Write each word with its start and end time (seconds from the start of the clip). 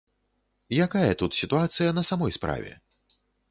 Якая 0.85 1.11
тут 1.19 1.37
сітуацыя 1.41 1.89
на 1.99 2.03
самой 2.11 2.35
справе? 2.41 2.71